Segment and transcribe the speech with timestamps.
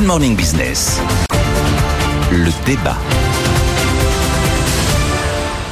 [0.00, 0.98] Good Morning Business.
[2.32, 2.96] Le débat.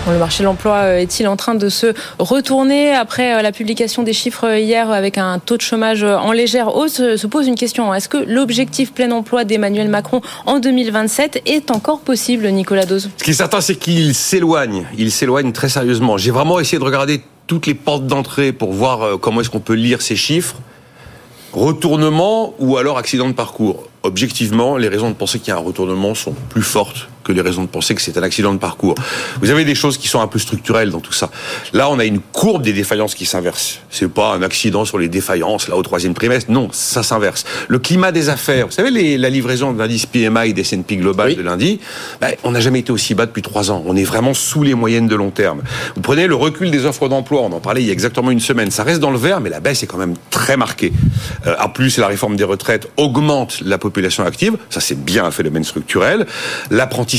[0.06, 4.02] Le marché de l'emploi euh, est-il en train de se retourner après euh, la publication
[4.02, 6.96] des chiffres hier avec un taux de chômage euh, en légère hausse?
[7.16, 7.95] Se pose une question.
[7.95, 13.08] Est-ce que l'objectif plein emploi d'Emmanuel Macron en 2027 est encore possible, Nicolas Dose?
[13.16, 14.84] Ce qui est certain, c'est qu'il s'éloigne.
[14.98, 16.18] Il s'éloigne très sérieusement.
[16.18, 19.72] J'ai vraiment essayé de regarder toutes les portes d'entrée pour voir comment est-ce qu'on peut
[19.72, 20.56] lire ces chiffres.
[21.54, 23.85] Retournement ou alors accident de parcours?
[24.08, 27.43] Objectivement, les raisons de penser qu'il y a un retournement sont plus fortes que les
[27.43, 28.95] raisons de penser que c'est un accident de parcours.
[29.43, 31.31] Vous avez des choses qui sont un peu structurelles dans tout ça.
[31.75, 33.81] Là, on a une courbe des défaillances qui s'inverse.
[33.91, 36.51] C'est pas un accident sur les défaillances là au troisième trimestre.
[36.51, 37.45] Non, ça s'inverse.
[37.69, 38.67] Le climat des affaires.
[38.67, 41.81] Vous savez les, la livraison de l'indice PMI des S&P Global de lundi.
[42.20, 43.83] Ben, on n'a jamais été aussi bas depuis trois ans.
[43.87, 45.62] On est vraiment sous les moyennes de long terme.
[45.95, 47.42] Vous prenez le recul des offres d'emploi.
[47.42, 48.70] On en parlait il y a exactement une semaine.
[48.70, 50.95] Ça reste dans le vert, mais la baisse est quand même très marquée.
[51.47, 54.56] Euh, en plus, la réforme des retraites augmente la population active.
[54.70, 56.27] Ça, c'est bien un phénomène structurel.
[56.70, 57.17] L'apprentissage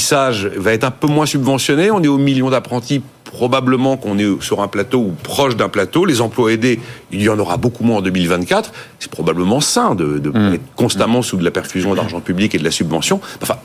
[0.57, 1.91] va être un peu moins subventionné.
[1.91, 6.05] On est au million d'apprentis probablement qu'on est sur un plateau ou proche d'un plateau.
[6.05, 6.79] Les emplois aidés,
[7.11, 8.71] il y en aura beaucoup moins en 2024.
[8.99, 10.53] C'est probablement sain de, de mmh.
[10.55, 13.21] être constamment sous de la perfusion d'argent public et de la subvention.
[13.41, 13.57] Enfin,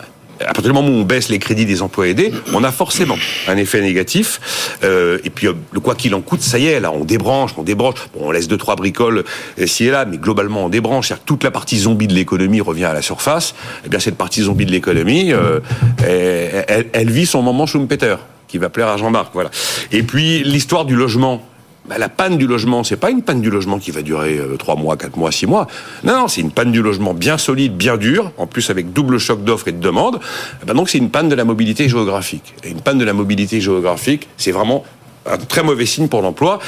[0.55, 3.17] partir du moment où on baisse les crédits des emplois aidés, on a forcément
[3.49, 4.79] un effet négatif.
[4.85, 7.51] Euh, et puis, euh, le quoi qu'il en coûte, ça y est, là, on débranche,
[7.59, 7.97] on débranche.
[8.15, 9.25] Bon, on laisse deux, trois bricoles
[9.59, 11.09] ici et là, mais globalement, on débranche.
[11.09, 13.55] Que toute la partie zombie de l'économie revient à la surface.
[13.85, 15.61] Eh bien, cette partie zombie de l'économie, euh,
[16.07, 19.51] elle, elle, vit son moment Schumpeter, qui va plaire à Jean-Marc, voilà.
[19.91, 21.43] Et puis, l'histoire du logement
[21.87, 24.57] bah, la panne du logement, c'est pas une panne du logement qui va durer euh,
[24.57, 25.67] trois mois, quatre mois, six mois.
[26.03, 29.19] Non, non, c'est une panne du logement bien solide, bien dure, en plus avec double
[29.19, 30.21] choc d'offres et de demandes.
[30.67, 32.55] Bah, donc c'est une panne de la mobilité géographique.
[32.65, 34.85] Et une panne de la mobilité géographique, c'est vraiment
[35.27, 36.59] un très mauvais signe pour l'emploi.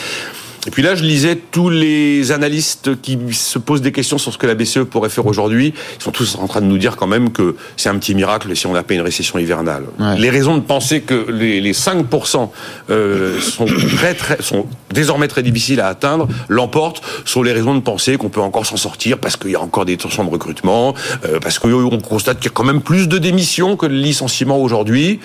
[0.66, 4.38] Et puis là, je lisais tous les analystes qui se posent des questions sur ce
[4.38, 5.72] que la BCE pourrait faire aujourd'hui.
[5.98, 8.54] Ils sont tous en train de nous dire quand même que c'est un petit miracle
[8.56, 9.84] si on n'a pas une récession hivernale.
[10.18, 12.50] Les raisons de penser que les, les 5%
[12.90, 17.80] euh, sont, très, très, sont désormais très difficiles à atteindre l'emportent sur les raisons de
[17.80, 20.94] penser qu'on peut encore s'en sortir parce qu'il y a encore des tensions de recrutement,
[21.24, 24.58] euh, parce qu'on constate qu'il y a quand même plus de démissions que de licenciements
[24.58, 25.20] aujourd'hui.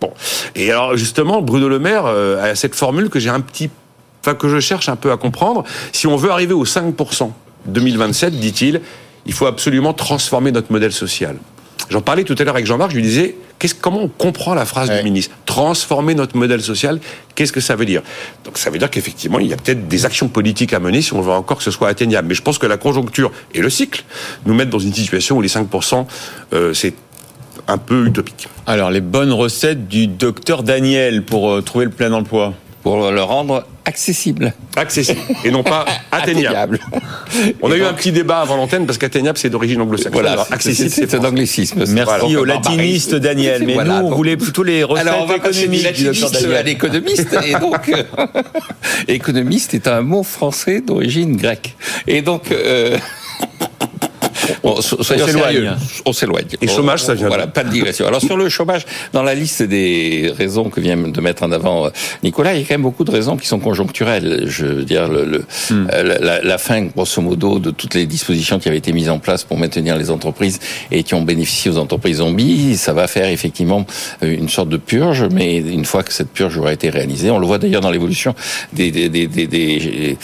[0.00, 0.12] Bon.
[0.54, 3.70] Et alors justement, Bruno Le Maire euh, a cette formule que j'ai un petit
[4.28, 5.64] enfin que je cherche un peu à comprendre.
[5.92, 7.30] Si on veut arriver aux 5%
[7.66, 8.80] 2027, dit-il,
[9.26, 11.36] il faut absolument transformer notre modèle social.
[11.90, 13.36] J'en parlais tout à l'heure avec Jean-Marc, je lui disais,
[13.80, 17.00] comment on comprend la phrase du ministre Transformer notre modèle social,
[17.34, 18.02] qu'est-ce que ça veut dire?
[18.44, 21.14] Donc ça veut dire qu'effectivement, il y a peut-être des actions politiques à mener si
[21.14, 22.28] on veut encore que ce soit atteignable.
[22.28, 24.04] Mais je pense que la conjoncture et le cycle
[24.44, 26.06] nous mettent dans une situation où les 5%,
[26.52, 26.94] euh, c'est
[27.68, 28.48] un peu utopique.
[28.66, 32.52] Alors, les bonnes recettes du docteur Daniel pour euh, trouver le plein emploi
[32.88, 34.54] Pour le rendre accessible.
[34.74, 36.78] Accessible et non pas atteignable.
[37.60, 40.22] On a eu un petit débat avant l'antenne parce qu'atteignable c'est d'origine anglo-saxonne.
[40.22, 41.84] Voilà, accessible c'est un anglicisme.
[41.86, 43.66] Merci au latiniste Daniel.
[43.66, 45.82] Mais nous on voulait plutôt les recettes Alors on va économiques.
[45.82, 47.92] latiniste à l'économiste et donc
[49.08, 51.76] économiste est un mot français d'origine grecque.
[52.06, 52.96] Et donc euh,
[54.62, 55.76] on s'éloigne.
[56.04, 56.46] On s'éloigne.
[56.60, 57.28] Et chômage, ça vient.
[57.28, 58.06] Voilà, pas de digression.
[58.06, 61.86] Alors sur le chômage, dans la liste des raisons que vient de mettre en avant
[61.86, 61.90] euh,
[62.22, 64.44] Nicolas, il y a quand même beaucoup de raisons qui sont conjoncturelles.
[64.46, 65.88] Je veux dire, le, hmm.
[65.92, 69.18] euh, la, la, fin, grosso modo, de toutes les dispositions qui avaient été mises en
[69.18, 70.58] place pour maintenir les entreprises
[70.90, 73.86] et qui ont bénéficié aux entreprises zombies, ça va faire effectivement
[74.22, 77.38] euh, une sorte de purge, mais une fois que cette purge aura été réalisée, on
[77.38, 78.34] le voit d'ailleurs dans l'évolution
[78.72, 80.16] des, des, des, des,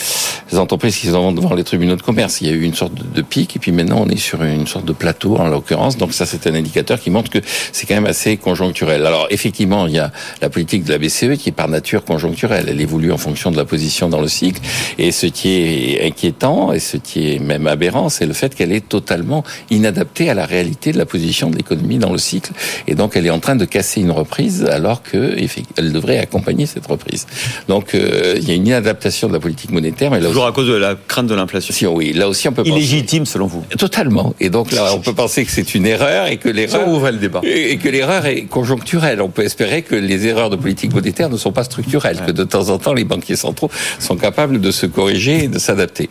[0.54, 2.40] entreprises qui sont devant les tribunaux de commerce.
[2.40, 4.66] Il y a eu une sorte de pic, et puis maintenant on est sur une
[4.66, 5.96] sorte de plateau en l'occurrence.
[5.96, 7.38] Donc ça, c'est un indicateur qui montre que
[7.72, 9.06] c'est quand même assez conjoncturel.
[9.06, 12.66] Alors effectivement, il y a la politique de la BCE qui est par nature conjoncturelle.
[12.68, 14.60] Elle évolue en fonction de la position dans le cycle.
[14.98, 18.72] Et ce qui est inquiétant et ce qui est même aberrant, c'est le fait qu'elle
[18.72, 22.52] est totalement inadaptée à la réalité de la position de l'économie dans le cycle.
[22.86, 25.36] Et donc elle est en train de casser une reprise alors que
[25.76, 27.26] elle devrait accompagner cette reprise.
[27.68, 30.10] Donc euh, il y a une inadaptation de la politique monétaire.
[30.10, 31.94] Mais là Toujours à cause de la crainte de l'inflation.
[31.94, 33.64] oui, là aussi on peut illégitime selon vous.
[33.78, 34.03] Totalement.
[34.40, 37.40] Et donc là, on peut penser que c'est une erreur et que l'erreur le débat.
[37.44, 39.20] Et que l'erreur est conjoncturelle.
[39.20, 42.44] On peut espérer que les erreurs de politique monétaire ne sont pas structurelles, que de
[42.44, 46.08] temps en temps les banquiers centraux sont capables de se corriger et de s'adapter.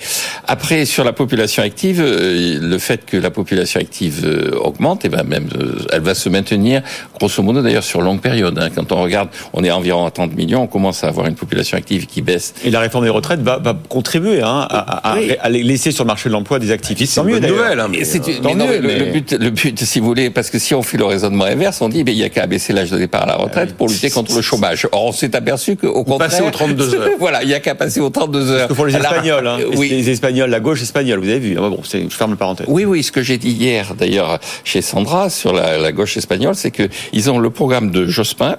[0.48, 5.10] Après, sur la population active, euh, le fait que la population active euh, augmente, et
[5.10, 6.81] ben même, euh, elle va se maintenir
[7.18, 8.57] grosso modo d'ailleurs sur longue période.
[8.60, 8.69] Hein.
[8.74, 11.78] Quand on regarde, on est environ à 30 millions, on commence à avoir une population
[11.78, 12.54] active qui baisse.
[12.63, 16.07] Et la réforme des retraites va, va contribuer hein, à, à, à, laisser sur le
[16.07, 16.94] marché de l'emploi des actifs.
[17.10, 17.82] C'est mieux nouvelle.
[17.83, 21.06] Hein, mais, le, but, le but, si vous voulez, parce que si on fait le
[21.06, 23.35] raisonnement inverse, on dit, mais il y a qu'à baisser l'âge de départ à la
[23.35, 24.88] retraite pour lutter contre le chômage.
[24.91, 26.30] Or, on s'est aperçu qu'au contraire.
[26.30, 27.09] Passer aux 32 heures.
[27.19, 28.57] voilà, il y a qu'à passer aux 32 heures.
[28.59, 29.89] Parce que pour les Espagnols, hein, oui.
[29.89, 31.56] les Espagnols, la gauche espagnole, vous avez vu.
[31.57, 32.68] Ah, bon, je ferme le parenthèse.
[32.69, 36.56] Oui, oui, ce que j'ai dit hier, d'ailleurs, chez Sandra, sur la, la gauche espagnole,
[36.56, 38.57] c'est que ils ont le programme de Jospin,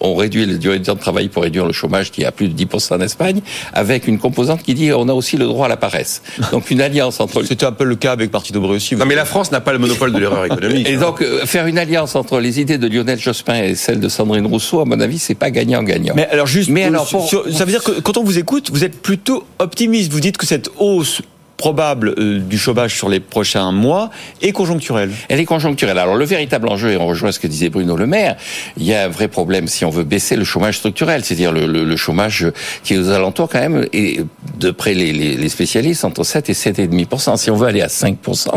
[0.00, 2.32] on réduit la durée de temps de travail pour réduire le chômage qui est à
[2.32, 3.40] plus de 10% en Espagne,
[3.72, 6.22] avec une composante qui dit on a aussi le droit à la paresse.
[6.52, 7.42] Donc une alliance entre...
[7.42, 8.96] C'était un peu le cas avec Parti d'Aubry aussi.
[8.96, 10.88] Non mais la France n'a pas le monopole de l'erreur économique.
[10.94, 14.08] Et donc euh, faire une alliance entre les idées de Lionel Jospin et celles de
[14.08, 16.14] Sandrine Rousseau, à mon avis, c'est pas gagnant-gagnant.
[16.16, 19.00] Mais alors juste, mais alors, ça veut dire que quand on vous écoute, vous êtes
[19.00, 20.12] plutôt optimiste.
[20.12, 21.22] Vous dites que cette hausse
[21.56, 24.10] probable euh, du chômage sur les prochains mois
[24.42, 25.98] est conjoncturelle Elle est conjoncturelle.
[25.98, 28.36] Alors le véritable enjeu, et on rejoint ce que disait Bruno Le Maire,
[28.76, 31.66] il y a un vrai problème si on veut baisser le chômage structurel, c'est-à-dire le,
[31.66, 32.46] le, chômage
[32.82, 34.20] qui est aux alentours quand même, et
[34.58, 37.36] d'après les, les, les, spécialistes, entre 7 et 7,5%.
[37.36, 38.48] Si on veut aller à 5%,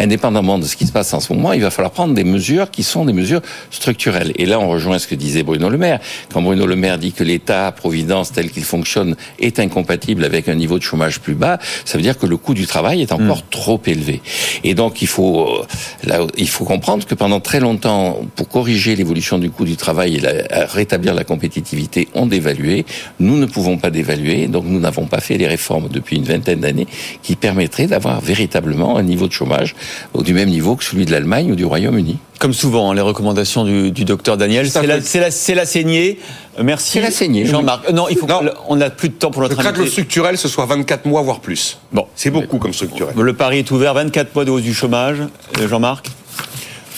[0.00, 2.70] indépendamment de ce qui se passe en ce moment, il va falloir prendre des mesures
[2.70, 4.32] qui sont des mesures structurelles.
[4.36, 6.00] Et là, on rejoint ce que disait Bruno Le Maire.
[6.32, 10.78] Quand Bruno Le Maire dit que l'État-providence tel qu'il fonctionne est incompatible avec un niveau
[10.78, 13.50] de chômage plus bas, ça veut dire que le coût du travail est encore mm.
[13.50, 14.20] trop élevé.
[14.64, 15.66] Et donc il faut euh,
[16.04, 20.16] là, il faut comprendre que pendant très longtemps, pour corriger l'évolution du coût du travail
[20.16, 20.32] et la,
[20.66, 22.84] rétablir la compétitivité, on dévaluait.
[23.18, 26.60] Nous ne pouvons pas dévaluer, donc nous n'avons pas fait les réformes depuis une vingtaine
[26.60, 26.86] d'années
[27.22, 29.74] qui permettraient d'avoir véritablement un niveau de chômage
[30.18, 32.18] du même niveau que celui de l'Allemagne ou du Royaume-Uni.
[32.40, 36.18] Comme souvent, hein, les recommandations du, du docteur Daniel, c'est la, la, la, saignée.
[36.58, 36.92] Euh, merci.
[36.92, 37.44] C'est la saignée.
[37.44, 37.90] Jean-Marc.
[37.90, 38.26] Non, il faut.
[38.66, 39.54] On n'a plus de temps pour notre.
[39.54, 41.76] Je crois que le structurel, ce soit 24 mois voire plus.
[41.92, 43.14] Bon, c'est beaucoup comme structurel.
[43.14, 43.92] Le pari est ouvert.
[43.92, 45.18] 24 mois de hausse du chômage.
[45.60, 46.06] Euh, Jean-Marc.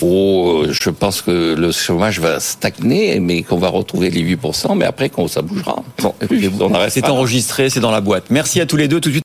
[0.05, 4.85] Oh, je pense que le chômage va stagner, mais qu'on va retrouver les 8%, mais
[4.85, 5.77] après, quand ça bougera.
[6.01, 6.13] Bon,
[6.89, 8.25] c'est enregistré, c'est dans la boîte.
[8.31, 9.01] Merci à tous les deux.
[9.01, 9.21] Tout de suite.